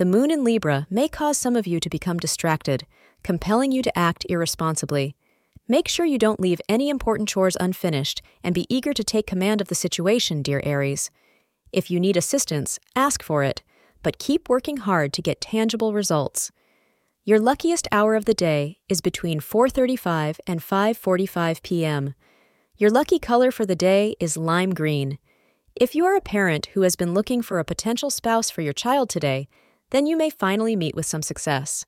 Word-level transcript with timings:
the 0.00 0.06
moon 0.06 0.30
in 0.30 0.42
Libra 0.42 0.86
may 0.88 1.08
cause 1.08 1.36
some 1.36 1.54
of 1.54 1.66
you 1.66 1.78
to 1.78 1.90
become 1.90 2.16
distracted, 2.16 2.86
compelling 3.22 3.70
you 3.70 3.82
to 3.82 3.98
act 3.98 4.24
irresponsibly. 4.30 5.14
Make 5.68 5.88
sure 5.88 6.06
you 6.06 6.16
don't 6.16 6.40
leave 6.40 6.58
any 6.70 6.88
important 6.88 7.28
chores 7.28 7.54
unfinished 7.60 8.22
and 8.42 8.54
be 8.54 8.64
eager 8.74 8.94
to 8.94 9.04
take 9.04 9.26
command 9.26 9.60
of 9.60 9.68
the 9.68 9.74
situation, 9.74 10.40
dear 10.40 10.62
Aries. 10.64 11.10
If 11.70 11.90
you 11.90 12.00
need 12.00 12.16
assistance, 12.16 12.78
ask 12.96 13.22
for 13.22 13.44
it, 13.44 13.62
but 14.02 14.18
keep 14.18 14.48
working 14.48 14.78
hard 14.78 15.12
to 15.12 15.20
get 15.20 15.38
tangible 15.38 15.92
results. 15.92 16.50
Your 17.26 17.38
luckiest 17.38 17.86
hour 17.92 18.14
of 18.14 18.24
the 18.24 18.32
day 18.32 18.78
is 18.88 19.02
between 19.02 19.38
4:35 19.38 20.40
and 20.46 20.60
5:45 20.60 21.62
p.m. 21.62 22.14
Your 22.78 22.90
lucky 22.90 23.18
color 23.18 23.50
for 23.50 23.66
the 23.66 23.76
day 23.76 24.16
is 24.18 24.38
lime 24.38 24.72
green. 24.72 25.18
If 25.76 25.94
you 25.94 26.06
are 26.06 26.16
a 26.16 26.22
parent 26.22 26.68
who 26.72 26.84
has 26.84 26.96
been 26.96 27.12
looking 27.12 27.42
for 27.42 27.58
a 27.58 27.66
potential 27.66 28.08
spouse 28.08 28.48
for 28.48 28.62
your 28.62 28.72
child 28.72 29.10
today, 29.10 29.46
then 29.90 30.06
you 30.06 30.16
may 30.16 30.30
finally 30.30 30.76
meet 30.76 30.94
with 30.94 31.06
some 31.06 31.22
success. 31.22 31.84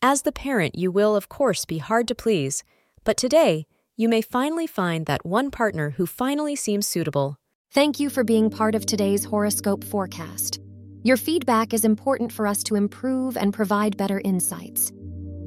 As 0.00 0.22
the 0.22 0.32
parent, 0.32 0.74
you 0.74 0.90
will, 0.90 1.14
of 1.14 1.28
course, 1.28 1.64
be 1.64 1.78
hard 1.78 2.08
to 2.08 2.14
please, 2.14 2.64
but 3.04 3.16
today, 3.16 3.66
you 3.96 4.08
may 4.08 4.22
finally 4.22 4.66
find 4.66 5.06
that 5.06 5.24
one 5.24 5.50
partner 5.50 5.90
who 5.90 6.06
finally 6.06 6.56
seems 6.56 6.86
suitable. 6.86 7.38
Thank 7.72 8.00
you 8.00 8.10
for 8.10 8.24
being 8.24 8.50
part 8.50 8.74
of 8.74 8.84
today's 8.84 9.24
horoscope 9.24 9.84
forecast. 9.84 10.60
Your 11.04 11.16
feedback 11.16 11.72
is 11.72 11.84
important 11.84 12.32
for 12.32 12.46
us 12.46 12.62
to 12.64 12.74
improve 12.74 13.36
and 13.36 13.52
provide 13.52 13.96
better 13.96 14.20
insights. 14.24 14.92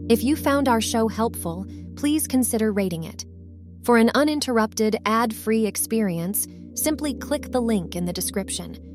If 0.09 0.23
you 0.23 0.35
found 0.35 0.67
our 0.67 0.81
show 0.81 1.07
helpful, 1.07 1.65
please 1.95 2.27
consider 2.27 2.71
rating 2.71 3.05
it. 3.05 3.25
For 3.83 3.97
an 3.97 4.11
uninterrupted, 4.15 4.97
ad 5.05 5.33
free 5.33 5.65
experience, 5.65 6.47
simply 6.73 7.13
click 7.13 7.51
the 7.51 7.61
link 7.61 7.95
in 7.95 8.05
the 8.05 8.13
description. 8.13 8.94